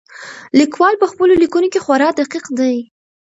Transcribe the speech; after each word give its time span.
لیکوال 0.59 0.93
په 1.01 1.05
خپلو 1.11 1.33
لیکنو 1.43 1.67
کې 1.73 1.83
خورا 1.85 2.09
دقیق 2.19 2.45
دی. 2.59 2.75